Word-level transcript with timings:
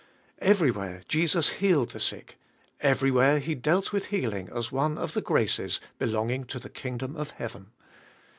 Everywhere 0.41 1.01
Jesus 1.07 1.49
healed 1.59 1.91
the 1.91 1.99
sick, 1.99 2.39
everywhere 2.79 3.37
He 3.37 3.53
dealt 3.53 3.91
with 3.91 4.07
heading 4.07 4.49
as 4.49 4.71
one 4.71 4.97
of 4.97 5.13
the 5.13 5.21
graces 5.21 5.79
belonging 5.99 6.45
to 6.45 6.57
the 6.57 6.69
king 6.71 6.97
dom 6.97 7.15
of 7.15 7.29
heaven. 7.29 7.67